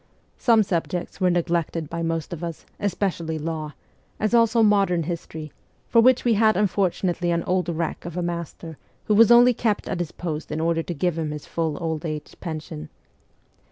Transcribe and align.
Some 0.39 0.63
subjects 0.63 1.21
were 1.21 1.29
neglected 1.29 1.87
by 1.87 2.01
most 2.01 2.33
of 2.33 2.43
us, 2.43 2.65
especially 2.79 3.37
law, 3.37 3.75
as 4.19 4.33
also 4.33 4.63
modern 4.63 5.03
history, 5.03 5.51
for 5.89 6.01
which 6.01 6.25
we 6.25 6.33
had 6.33 6.57
unfortunately 6.57 7.29
an 7.29 7.43
old 7.43 7.69
wreck 7.69 8.03
of 8.03 8.17
a 8.17 8.23
master 8.23 8.79
who 9.05 9.13
was 9.13 9.29
only 9.31 9.53
kept 9.53 9.87
at 9.87 9.99
his 9.99 10.11
post 10.11 10.51
in 10.51 10.59
order 10.59 10.81
to 10.81 10.95
give 10.95 11.19
him 11.19 11.29
his 11.29 11.45
full 11.45 11.77
old 11.79 12.03
age 12.03 12.35
pension. 12.39 12.89